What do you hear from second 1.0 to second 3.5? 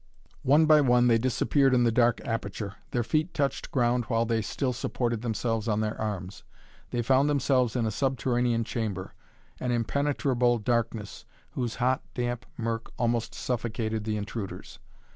they disappeared in the dark aperture. Their feet